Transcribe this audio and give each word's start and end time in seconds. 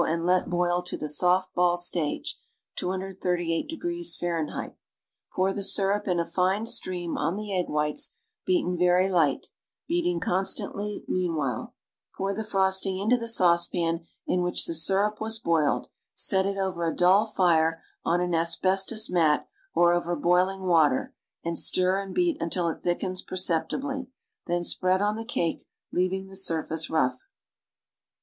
and 0.07 0.25
let 0.25 0.49
boil 0.49 0.81
to 0.81 0.97
the 0.97 1.07
"soft 1.07 1.53
ball" 1.53 1.77
stage 1.77 2.39
('238° 2.75 4.01
F.). 4.65 4.71
I'our 5.37 5.53
the 5.53 5.61
syrup 5.63 6.07
in 6.07 6.19
a 6.19 6.25
fine 6.25 6.65
stream 6.65 7.19
on 7.19 7.35
the 7.35 7.55
egg 7.55 7.69
whites 7.69 8.15
beaten 8.43 8.75
very 8.75 9.11
light, 9.11 9.45
beating 9.87 10.19
constantly 10.19 11.05
meanwhile; 11.07 11.75
pour 12.17 12.33
the 12.33 12.43
frosting 12.43 12.97
into 12.97 13.15
the 13.15 13.27
saucepan 13.27 14.07
in 14.25 14.41
which 14.41 14.65
the 14.65 14.73
syrup 14.73 15.21
was 15.21 15.37
boiled, 15.37 15.87
set 16.15 16.47
it 16.47 16.57
over 16.57 16.83
a 16.83 16.95
dull 16.95 17.27
fire 17.27 17.83
on 18.03 18.19
an 18.19 18.33
asbestos 18.33 19.07
mat 19.07 19.47
or 19.75 19.93
over 19.93 20.15
boiling 20.15 20.63
water 20.63 21.13
and 21.45 21.59
stir 21.59 21.99
and 21.99 22.15
beat 22.15 22.37
until 22.41 22.69
it 22.69 22.81
thickens 22.81 23.21
perceptibly, 23.21 24.07
then 24.47 24.63
spread 24.63 24.99
on 24.99 25.15
the 25.15 25.23
cake, 25.23 25.67
leaving 25.91 26.25
the 26.25 26.35
surface 26.35 26.89
rough. 26.89 27.19